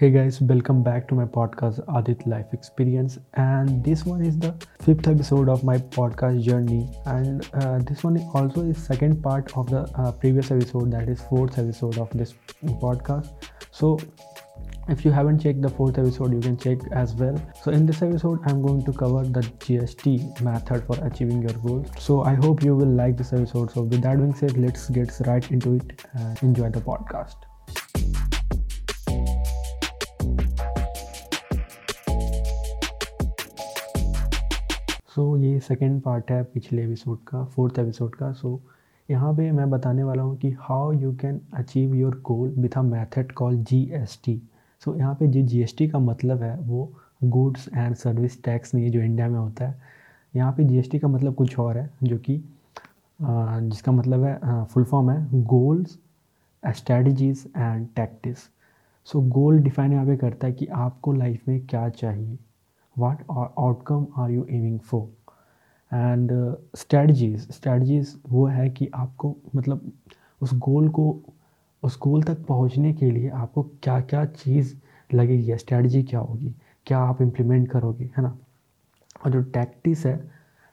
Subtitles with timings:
[0.00, 4.54] Hey guys, welcome back to my podcast Adit Life Experience, and this one is the
[4.80, 9.68] fifth episode of my podcast journey, and uh, this one also is second part of
[9.68, 12.32] the uh, previous episode, that is fourth episode of this
[12.62, 13.30] podcast.
[13.72, 13.98] So
[14.88, 17.36] if you haven't checked the fourth episode you can check as well.
[17.62, 21.90] So in this episode i'm going to cover the gst method for achieving your goals.
[21.98, 23.70] So i hope you will like this episode.
[23.70, 27.49] So with that being said let's get right into it and enjoy the podcast
[35.20, 39.32] so so, ये second part है पिछले episode का fourth episode का। सो so, यहाँ
[39.34, 43.32] पे मैं बताने वाला हूँ कि how you can achieve your goal with a method
[43.32, 44.40] call G S T
[44.82, 46.92] so यहाँ पे जो जी एस टी का मतलब है वो
[47.24, 49.82] गुड्स एंड सर्विस टैक्स में जो इंडिया में होता है
[50.34, 52.42] यहाँ पे टी का मतलब कुछ और है जो कि
[53.20, 55.98] जिसका मतलब है फुल फॉर्म है goals
[56.76, 58.48] strategies and tactics
[59.04, 62.38] so goal define यहाँ पे करता है कि आपको लाइफ में क्या चाहिए।
[62.96, 65.08] What outcome are you aiming for
[65.92, 66.30] and
[66.76, 69.90] strategies strategies वो है कि आपको मतलब
[70.40, 71.16] उस गोल को,
[71.82, 74.74] उस गोल तक पहुँचने के लिए आपको क्या क्या चीज़
[75.14, 76.54] लगेगी स्ट्रेटजी क्या होगी?
[76.86, 78.36] क्या आप इम्प्लीमेंट करोगे, है ना?
[79.24, 80.16] और जो टैक्टिस है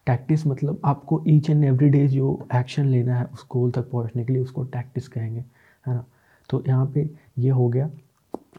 [0.07, 4.25] टैक्टिस मतलब आपको ईच एंड एवरी डे जो एक्शन लेना है, उस गोल तक पहुँचने
[4.25, 6.05] के लिए उसको टैक्टिस कहेंगे, है ना?
[6.49, 7.89] तो यहाँ पे ये हो गया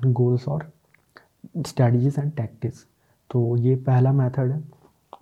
[0.06, 0.70] गोल्स और
[1.66, 2.84] स्ट्रेटजीज एंड टैक्टिस
[3.30, 4.62] तो ये पहला मेथड है।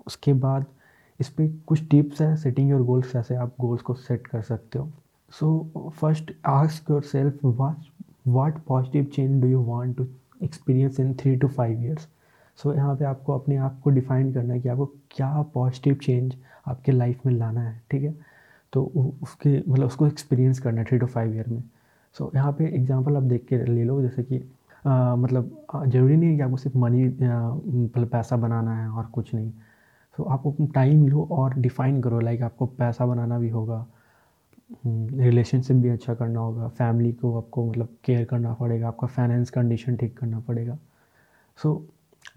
[0.06, 0.66] उसके बाद
[1.20, 4.78] इस पर कुछ टिप्स हैं सेटिंग योर गोल्स कैसे आप गोल्स को सेट कर सकते
[4.78, 4.88] हो।
[5.32, 7.76] So first ask yourself what
[8.28, 10.06] what positive change do you want to
[10.42, 12.08] experience in three to five years
[12.58, 16.34] so यहाँ पे आपको अपने आप को डिफाइन करना है कि आपको क्या पॉजिटिव चेंज
[16.66, 18.14] आपके लाइफ में लाना है ठीक है?
[18.72, 18.82] तो
[19.22, 21.62] उसके मतलब उसको एक्सपीरियंस करना है थ्री टू फाइव ईयर में।
[22.16, 24.38] सो so, यहाँ पे एग्जांपल आप देख के ले लो जैसे कि
[24.86, 29.50] मतलब ज़रूरी नहीं है कि आपको सिर्फ़ मनी मतलब पैसा बनाना है और कुछ नहीं।
[29.50, 33.86] तो so, आप टाइम लो और डिफ़ाइन करो लाइक आपको पैसा बनाना भी होगा
[34.86, 39.96] रिलेशनशिप भी अच्छा करना होगा फैमिली को आपको मतलब केयर करना पड़ेगा आपका फाइनेंस कंडीशन
[39.96, 40.78] ठीक करना पड़ेगा।
[41.58, 41.74] So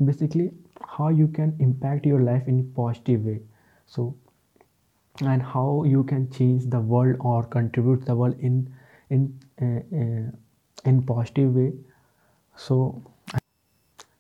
[0.02, 0.50] basically
[0.88, 3.40] how you can impact your life in positive way
[3.92, 4.14] so
[5.16, 8.66] and how you can change the world और contribute the world in
[9.12, 10.32] in
[10.88, 11.68] in positive way
[12.60, 13.02] so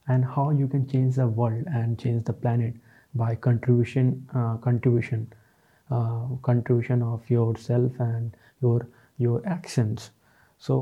[0.07, 2.73] and how you can change the world and change the planet
[3.13, 5.27] by contribution uh, contribution
[5.89, 8.79] uh, contribution of yourself and your
[9.19, 10.09] your actions
[10.61, 10.79] so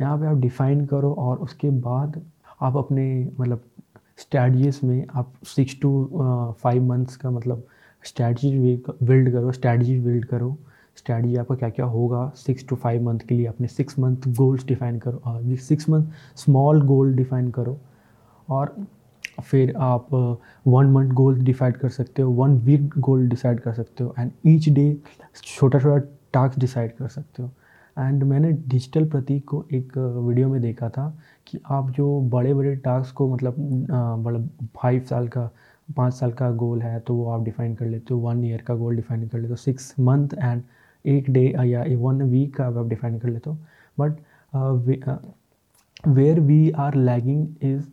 [0.00, 2.20] यहाँ पे आप define करो और उसके बाद
[2.62, 3.06] आप अपने
[3.40, 3.64] मतलब
[4.20, 5.90] स्ट्रैटीज़ में आप सिक्स टू
[6.62, 7.66] फाइव मंथ्स का मतलब
[8.06, 8.50] स्ट्रैटी
[9.02, 10.56] बिल्ड करो स्ट्रैटी बिल्ड करो
[10.98, 14.66] स्ट्रैटी आपका क्या क्या होगा सिक्स टू फाइव मंथ के लिए अपने सिक्स मंथ गोल्स
[14.66, 17.78] डिफाइन करो six month small goal define करो
[18.48, 18.74] और
[19.44, 20.08] फिर आप
[20.66, 24.30] वन मंथ गोल डिसाइड कर सकते हो वन वीक गोल डिसाइड कर सकते हो एंड
[24.46, 24.96] ईच डे
[25.44, 25.98] छोटा छोटा
[26.32, 27.50] टास्क डिसाइड कर सकते हो।
[27.96, 31.08] एंड मैंने डिजिटल प्रतीक को एक वीडियो में देखा था
[31.46, 33.54] कि आप जो बड़े बड़े टास्क को मतलब
[34.24, 34.40] बड़ा
[34.82, 35.48] फाइव साल का,
[35.96, 38.74] पाँच साल का गोल है तो वो आप डिफाइन कर लेते हो वन ईयर का
[38.74, 40.62] गोल डिफाइन कर लेते हो सिक्स मंथ एंड
[41.08, 43.56] एक डे या वन वीक का आप डिफाइन कर लेते हो।
[43.98, 44.16] But
[46.08, 47.86] where we are lagging is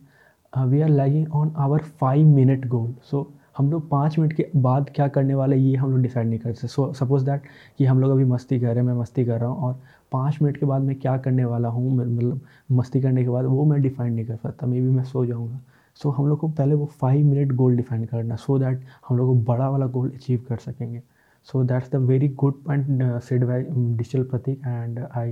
[0.52, 4.90] we are lagging on our five minute goal so हम लोग पाँच मिनट के बाद
[4.94, 7.42] क्या करने वाले ये हम लोग डिसाइड नहीं कर सकते सो सपोज़ दैट
[7.78, 9.80] कि हम लोग अभी मस्ती कर रहे हैं मैं मस्ती कर रहा हूँ और
[10.12, 12.40] पाँच मिनट के बाद मैं क्या करने वाला हूँ मतलब
[12.72, 15.60] मस्ती करने के बाद वो मैं डिफाइन नहीं कर सकता मे बी मैं सो जाऊँगा।
[15.96, 18.80] सो so, हम लोग को पहले वो फाइव मिनट गोल डिफाइन करना सो so दैट
[19.08, 21.02] हम लोग को बड़ा वाला गोल अचीव कर सकेंगे।
[21.48, 25.26] So that's the very good point uh, said by um, digital pratik and i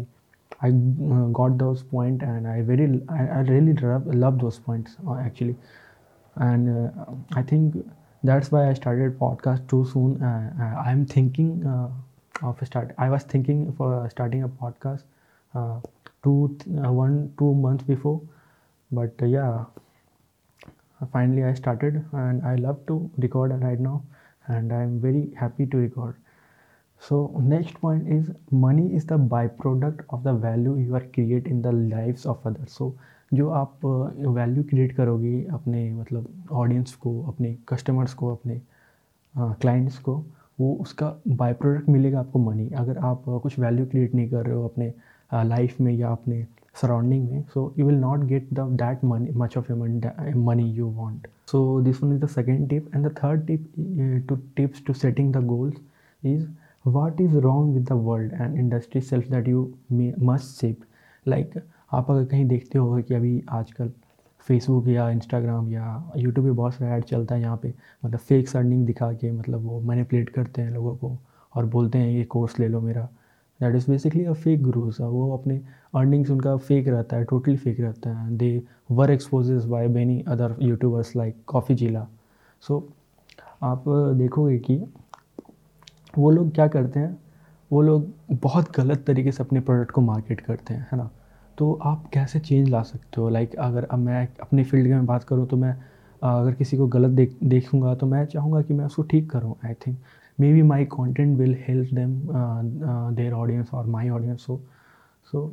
[0.66, 4.96] i uh, got those point and i very i, I really love, love those points
[5.08, 5.56] uh, actually.
[6.36, 7.74] And uh, i think
[8.28, 11.50] that's why i started podcast too soon uh, uh, i'm thinking
[12.42, 15.04] of a start i was thinking for starting a podcast
[16.22, 16.56] two
[17.02, 18.20] one two months before
[18.92, 19.64] but yeah
[21.12, 24.02] finally i started and i love to record right now
[24.48, 26.16] and I'm very happy to record.
[27.00, 31.62] So next point is money is the byproduct of the value you are create in
[31.62, 32.72] the lives of others.
[32.72, 32.94] So
[33.34, 38.60] जो आप value uh, create करोगे अपने मतलब audience को अपने customers को अपने
[39.36, 40.14] clients uh, को
[40.60, 44.44] वो उसका बाय प्रोडक्ट मिलेगा आपको मनी अगर आप uh, कुछ वैल्यू क्रिएट नहीं कर
[44.46, 44.92] रहे हो अपने
[45.44, 49.56] लाइफ में या अपने surrounding me so you will not get the that money much
[49.56, 50.00] of your money,
[50.34, 54.18] money you want so this one is the second tip and the third tip uh,
[54.28, 55.74] to tips to setting the goals
[56.22, 56.46] is
[56.84, 60.82] what is wrong with the world and industry self that you may, must shape
[61.26, 61.56] like
[61.94, 63.90] आप अगर कहीं देखते हो कि अभी आजकल
[64.46, 67.72] Facebook या Instagram या यूट्यूब पे बहुत सारा ऐड चलता है यहाँ पे
[68.04, 71.16] मतलब फेक अर्निंग दिखा के मतलब वो मैनिपुलेट करते हैं लोगों को
[71.56, 73.08] और बोलते हैं ये कोर्स ले लो मेरा
[73.60, 75.60] that is basically a fake gurus वो अपने
[75.96, 80.56] अर्निंग्स उनका फेक रहता है टोटली फेक रहता है। They were exposes by many other
[80.62, 81.36] YouTubers like
[81.74, 82.06] Coffeezilla
[82.62, 82.86] so
[83.62, 83.84] आप
[84.18, 84.82] देखोगे कि
[86.18, 87.16] वो लोग क्या करते हैं?
[87.70, 91.10] वो लोग बहुत गलत तरीके से अपने प्रोडक्ट को मार्केट करते हैं है ना?
[91.58, 93.28] तो आप कैसे चेंज ला सकते हो?
[93.28, 95.72] लाइक like, अगर अब मैं अपने फ़ील्ड में बात करूँ तो मैं
[96.22, 99.74] अगर किसी को गलत देख देखूँगा तो मैं चाहूँगा कि मैं उसको ठीक करूँ I
[99.86, 99.98] think
[100.52, 102.20] maybe my content will help them
[103.16, 104.60] their audience और माई ऑडियंस हो
[105.32, 105.52] सो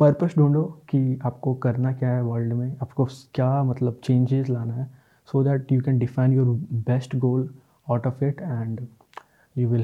[0.00, 3.04] पर्पस ढूंढो कि आपको करना क्या है वर्ल्ड में। आपको
[3.34, 4.90] क्या मतलब चेंजेस लाना है
[5.32, 6.46] so that you can define your
[6.88, 7.48] best goal
[7.90, 8.86] out of it and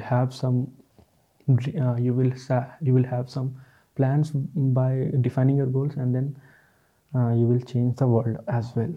[0.09, 0.57] have some
[1.49, 2.33] uh, you will
[2.81, 3.55] you will have some
[3.97, 6.37] plans by defining your goals and then
[7.17, 8.93] uh, you will change the world as well.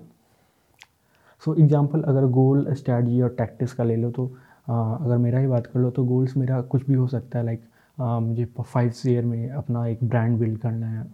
[1.45, 4.25] So example अगर goal स्ट्रैटी और tactics का ले लो तो
[4.69, 7.45] uh, अगर मेरा ही बात कर लो तो गोल्स मेरा कुछ भी हो सकता है
[7.45, 7.65] लाइक uh,
[7.99, 11.07] मुझे फाइव ईयर में अपना एक ब्रांड बिल्ड करना है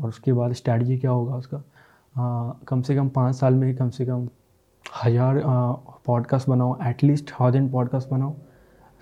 [0.00, 1.62] और उसके बाद स्ट्रैटी क्या होगा उसका?
[2.68, 4.28] कम से कम पाँच साल में कम से कम
[5.04, 5.42] हज़ार
[6.06, 8.34] पॉडकास्ट बनाओ एटलीस्ट थाउज़ेंड पॉडकास्ट बनाओ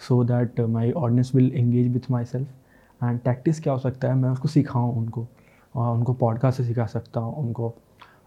[0.08, 2.48] so that my audience will engage with myself
[3.04, 4.14] and tactics क्या हो सकता है?
[4.14, 7.74] मैं उसको सिखाऊँ उनको uh, उनको पॉडकास्ट से सिखा सकता हूँ उनको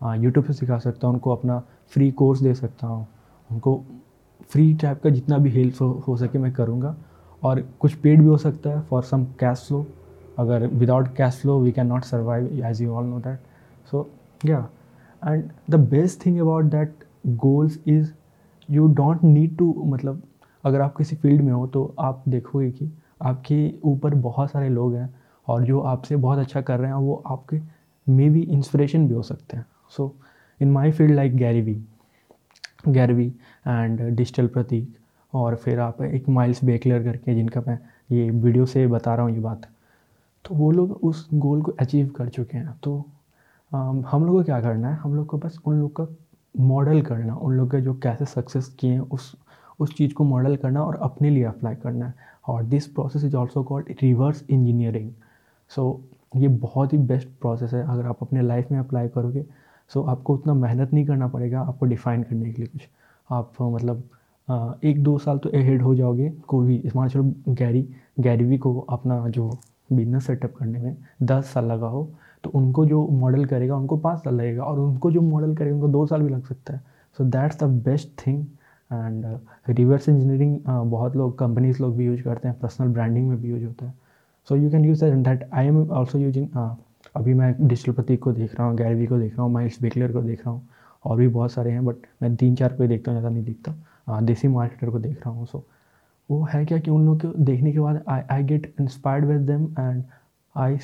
[0.03, 3.07] यूट्यूब से सिखा सकता हूँ उनको अपना फ्री कोर्स दे सकता हूँ
[3.51, 3.83] उनको
[4.49, 6.97] फ्री टाइप का जितना भी हेल्प हो, हो सके मैं करूँगा।
[7.43, 9.85] और कुछ पेड भी हो सकता है फॉर सम कैश फ्लो
[10.39, 13.39] अगर without cash flow we can not survive as you all know that
[13.91, 14.09] so
[14.45, 14.67] या
[15.27, 18.11] and the best thing about that goals is
[18.69, 20.21] you don't need to मतलब
[20.63, 22.91] अगर आप किसी फ़ील्ड में हो तो आप देखोगे कि
[23.21, 25.13] आपके ऊपर बहुत सारे लोग हैं
[25.47, 27.59] और जो आपसे बहुत अच्छा कर रहे हैं, वो आपके
[28.07, 29.65] मे बी इंस्पिरेशन भी हो सकते हैं.
[29.89, 30.13] So
[30.61, 31.81] in my field like Gary Vee
[32.87, 33.27] Gary Vee
[33.67, 34.95] and digital Pratik
[35.33, 37.77] और फिर आप एक माइल्स बेकलर करके जिनका मैं
[38.11, 39.67] ये वीडियो से बता रहा हूँ ये बात।
[40.45, 42.97] तो वो लोग उस गोल को अचीव कर चुके हैं। तो
[43.71, 44.95] हम लोग को क्या करना है?
[44.95, 46.07] हम लोग को बस उन लोग का
[46.55, 49.35] मॉडल करना उन लोग के जो कैसे सक्सेस किए हैं उस
[49.79, 52.13] उस चीज़ को मॉडल करना और अपने लिए अप्लाई करना है।
[52.47, 55.11] और this process is also called reverse engineering
[55.71, 56.01] so
[56.35, 59.45] ये बहुत ही बेस्ट प्रोसेस है। अगर आप अपने लाइफ में अप्लाई करोगे
[59.91, 62.87] सो so, आपको उतना मेहनत नहीं करना पड़ेगा आपको डिफ़ाइन करने के लिए कुछ।
[63.29, 64.03] आप मतलब
[64.49, 67.87] एक दो साल तो अहेड हो जाओगे कोई भी। मान चलो गैरी
[68.19, 69.49] गैरीवी को अपना जो
[69.89, 72.09] बिज़नेस सेटअप करने में दस साल लगा हो
[72.43, 75.87] तो उनको जो मॉडल करेगा, उनको पाँच साल लगेगा और उनको जो मॉडल करेगा, उनको
[75.89, 76.81] दो साल भी लग सकता है।
[77.17, 78.45] So that's the best thing
[78.91, 79.25] and
[79.69, 83.65] reverse engineering बहुत लोग कंपनीज़ लोग भी यूज़ करते हैं पर्सनल ब्रांडिंग में भी यूज़
[83.65, 83.93] होता है।
[84.47, 86.47] So you can use that I am also using
[87.15, 90.11] अभी मैं डिजिटल प्रतीक को देख रहा हूँ गैरवी को देख रहा हूँ माइल्स बेकलर
[90.11, 90.67] को देख रहा हूँ,
[91.05, 93.43] और भी बहुत सारे हैं बट मैं तीन चार को ही देखता हूँ, ज़्यादा नहीं
[93.45, 93.73] देखता।
[94.09, 95.63] देसी मार्केटर को देख रहा हूँ सो so,
[96.29, 99.41] वो है क्या कि उन लोग को देखने के बाद I I get inspired with
[99.47, 100.03] them and
[100.55, 100.77] I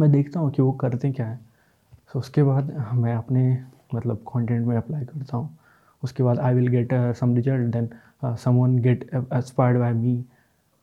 [0.00, 3.42] मैं देखता हूँ कि वो करते क्या है। सो so, उसके बाद मैं अपने
[3.94, 5.48] मतलब कंटेंट में अप्लाई करता हूँ।
[6.02, 7.88] उसके बाद I will get some result then
[8.24, 10.24] someone get inspired by me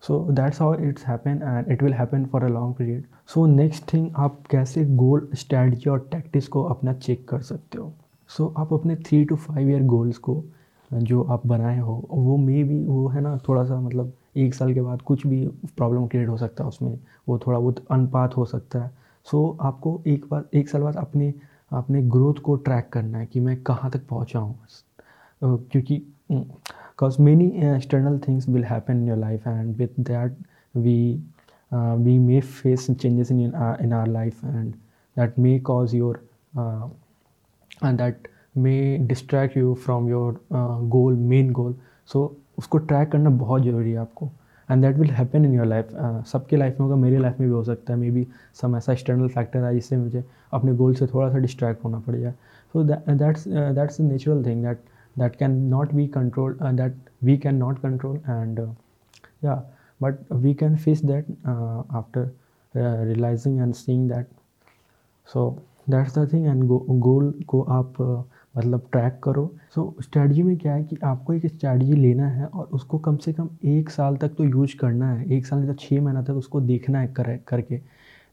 [0.03, 3.03] so that's how it's happen and it will happen for a long period
[3.33, 7.93] so next thing आप कैसे गोल स्ट्रैटी और टैक्टिस को अपना चेक कर सकते हो।
[8.29, 10.43] सो so, आप अपने three two five year goals को
[10.93, 14.73] जो आप बनाए हो वो मे भी वो है ना थोड़ा सा मतलब एक साल
[14.73, 18.45] के बाद कुछ भी प्रॉब्लम क्रिएट हो सकता है उसमें वो थोड़ा बहुत अनपात हो
[18.45, 18.91] सकता है।
[19.31, 21.33] सो so, आपको एक बार एक साल बाद अपने
[21.71, 24.59] अपने ग्रोथ को ट्रैक करना है कि मैं कहाँ तक पहुँचा हूँ।
[25.43, 30.33] क्योंकि because many external things will happen happen in your life and with
[30.77, 31.21] we we
[31.77, 32.65] uh, we may
[33.05, 34.73] in in uh, in our life and
[35.17, 36.15] that may cause
[38.57, 41.75] may distract you from your goal main goal
[42.09, 44.29] so उसको track करना बहुत ज़रूरी है आपको।
[44.69, 45.89] And that will happen in your life
[46.27, 48.25] सबके life में होगा, मेरी लाइफ में भी हो सकता है। मे बी
[48.61, 50.23] सम ऐसा एक्सटर्नल फैक्टर है जिससे मुझे
[50.53, 52.31] अपने गोल से थोड़ा सा डिस्ट्रैक्ट होना पड़ जाए
[52.73, 54.79] so that's that's a natural thing that
[55.19, 58.59] that can not be control that we can not control and
[59.43, 59.55] या
[60.01, 62.29] but we can face that after
[62.75, 64.27] realizing and seeing that
[65.27, 65.49] so
[65.89, 66.63] that's the thing and
[67.01, 68.21] goal को आप uh,
[68.57, 72.45] मतलब track करो। सो so, स्ट्रैटी में क्या है कि आपको एक स्ट्रैटी लेना है
[72.45, 75.69] और उसको कम से कम एक साल तक तो यूज़ करना है। एक साल नहीं
[75.69, 77.79] तो छः महीना तक उसको देखना है कर करके।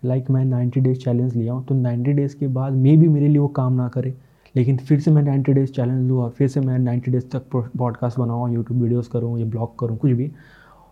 [0.02, 3.09] लाइक like मैं नाइन्टी डेज़ चैलेंज लिया हूँ तो नाइन्टी डेज़ के बाद मे भी
[3.09, 4.14] मेरे लिए वो काम ना करे।
[4.54, 7.71] लेकिन फिर से मैं नाइन्टी डेज़ चैलेंज लूँ और फिर से मैं नाइन्टी डेज़ तक
[7.78, 10.31] पॉडकास्ट बनाऊँ यूट्यूब वीडियोज़ करूँ या ब्लॉग करूँ कुछ भी।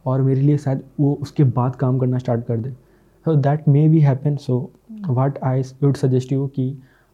[0.07, 2.71] और मेरे लिए शायद वो उसके बाद काम करना स्टार्ट कर दे।
[3.27, 4.59] So that may be happen so
[5.09, 6.67] what I would suggest you कि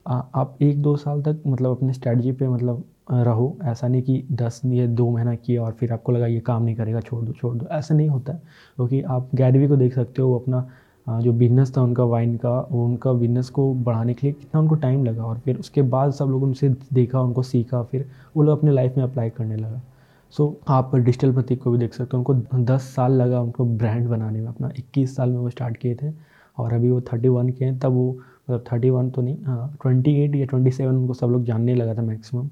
[0.09, 4.61] आप एक दो साल तक मतलब अपने स्ट्रैटी पे मतलब रहो। ऐसा नहीं कि दस
[4.65, 7.55] ये दो महीना किया और फिर आपको लगा ये काम नहीं करेगा छोड़ दो छोड़
[7.57, 8.43] दो। ऐसा नहीं होता है।
[8.77, 12.85] क्योंकि आप गैरवी को देख सकते हो अपना जो बिज़नेस था उनका वाइन का वो
[12.87, 16.25] उनका बिज़नेस को बढ़ाने के लिए कितना उनको टाइम लगा और फिर उसके बाद सब
[16.25, 19.81] लोग उनसे देखा उनको सीखा फिर वो लोग अपने लाइफ में अप्लाई करने लगा।
[20.31, 23.65] सो so, आप डिजिटल प्रतीक को भी देख सकते हो। उनको दस साल लगा उनको
[23.65, 26.13] ब्रांड बनाने में। अपना इक्कीस साल में वो स्टार्ट किए थे
[26.59, 28.19] और अभी वो थर्टी वन के हैं तब वो
[28.51, 31.75] मतलब थर्टी वन तो नहीं हाँ ट्वेंटी एट या ट्वेंटी सेवन उनको सब लोग जानने
[31.75, 32.49] लगा था मैक्सिमम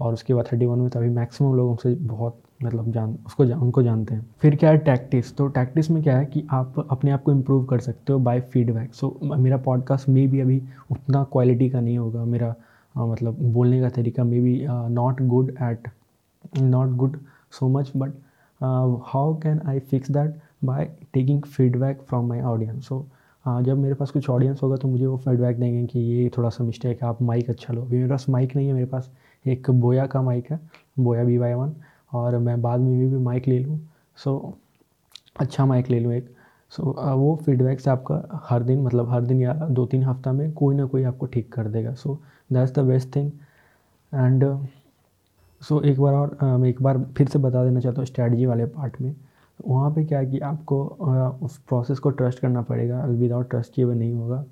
[0.00, 3.56] और उसके बाद थर्टी वन में तभी मैक्सिमम लोग उनसे बहुत मतलब जान उसको जा,
[3.58, 7.10] उनको जानते हैं। फिर क्या है टैक्टिस तो टैक्टिस में क्या है कि आप अपने
[7.10, 11.24] आप को इम्प्रूव कर सकते हो बाय फीडबैक सो मेरा पॉडकास्ट मे भी अभी उतना
[11.24, 12.54] क्वालिटी का नहीं होगा मेरा
[12.96, 15.88] आ, मतलब बोलने का तरीका maybe not good at
[16.62, 17.16] not good
[17.50, 18.10] so much but
[19.06, 23.06] how can I fix that by taking feedback from my audience so
[23.64, 26.64] जब मेरे पास कुछ ऑडियंस होगा तो मुझे वो फीडबैक देंगे कि ये थोड़ा सा
[26.64, 29.10] मिस्टेक है आप माइक अच्छा लो। अभी मेरे पास माइक नहीं है मेरे पास
[29.44, 30.60] एक बोया का माइक है
[30.98, 31.74] बोया बी वाई वन
[32.12, 33.78] और मैं बाद में भी, भी माइक ले लूँ।
[34.16, 34.56] सो
[35.40, 36.34] अच्छा माइक ले लूँ एक।
[36.72, 36.82] सो
[37.16, 40.74] वो फीडबैक से आपका हर दिन मतलब हर दिन या दो तीन हफ़्ता में कोई
[40.76, 42.18] ना कोई आपको ठीक कर देगा। So
[42.52, 43.30] that's the best thing
[44.12, 44.44] and
[45.60, 48.64] so एक बार और मैं एक बार फिर से बता देना चाहता हूँ स्ट्रैटी वाले
[48.66, 49.14] पार्ट में।
[49.60, 50.84] वहाँ पे क्या है कि आपको
[51.42, 54.44] उस प्रोसेस को ट्रस्ट करना पड़ेगा। विदाउट ट्रस्ट किए हुए नहीं होगा।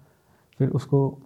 [0.60, 1.18] फिर उसको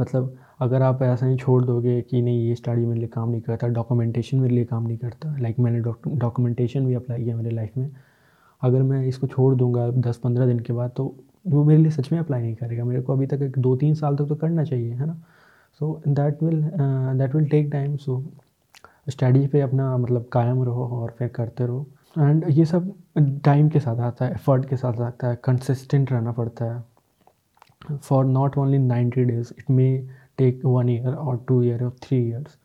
[0.00, 3.40] मतलब अगर आप ऐसा ही छोड़ दोगे कि नहीं, ये स्टडी मेरे लिए काम नहीं
[3.40, 7.76] करता डॉक्यूमेंटेशन मेरे लिए काम नहीं करता लाइक मैंने डॉक्यूमेंटेशन भी अप्लाई किया मेरे लाइफ
[7.76, 7.90] में।
[8.62, 11.14] अगर मैं इसको छोड़ दूँगा दस पंद्रह दिन के बाद तो
[11.46, 13.94] वो मेरे लिए सच में अप्लाई नहीं करेगा। मेरे को अभी तक एक दो तीन
[13.94, 15.14] साल तक तो करना चाहिए, है ना?
[15.80, 16.62] So that will
[17.18, 18.22] that will take time so
[19.08, 21.86] study पे अपना मतलब कायम रहो और फिर करते रहो।
[22.18, 22.92] एंड ये सब
[23.44, 28.24] टाइम के साथ आता है एफर्ट के साथ आता है कंसिस्टेंट रहना पड़ता है। For
[28.24, 29.86] not only ninety days it may
[30.38, 32.56] take one year और टू ईयर और थ्री ईयर्स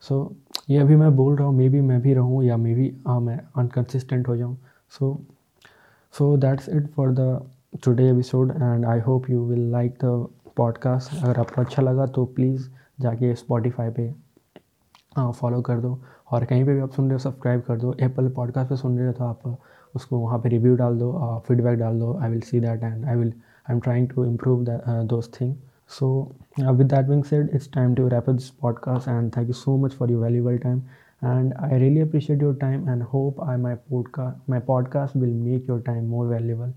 [0.00, 0.36] सो
[0.70, 3.20] ये अभी मैं बोल रहा हूँ मे बी मैं भी रहूँ या मे बी हाँ
[3.20, 4.56] मैं अनकन्सिस्टेंट हो जाऊँ।
[4.98, 5.18] So
[6.14, 7.50] so that's it for the
[7.84, 10.26] today episode and I hope you will like the
[10.56, 12.68] podcast अगर आपको अच्छा लगा तो प्लीज़
[13.00, 14.10] जाके स्पॉटिफाई पे
[15.18, 15.98] फॉलो हाँ, कर दो।
[16.32, 18.98] और कहीं पे भी आप सुन रहे हो सब्सक्राइब कर दो। एप्पल पॉडकास्ट पे सुन
[18.98, 19.58] रहे हो तो आप
[19.94, 23.16] उसको वहाँ पे रिव्यू डाल दो फीडबैक डाल दो। I will see that and I
[23.16, 23.32] will
[23.70, 25.54] I am trying to improve those thing
[25.88, 29.76] so with that being said it's time to wrap this podcast and thank you so
[29.76, 30.78] much for you valuable time
[31.24, 35.68] and I really appreciate your time and hope I my podcast my podcast will make
[35.68, 36.72] your time more valuable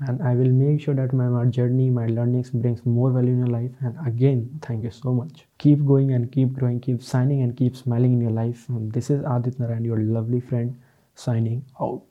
[0.00, 3.38] And I will make sure that my, my journey, my learnings brings more value in
[3.38, 3.70] your life.
[3.80, 5.46] And again, thank you so much.
[5.58, 8.68] Keep going and keep growing, keep signing and keep smiling in your life.
[8.68, 10.78] And this is Adit Narayan, your lovely friend,
[11.14, 12.02] signing out.